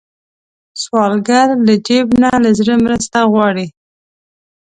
[0.81, 3.67] سوالګر له جیب نه، له زړه مرسته غواړي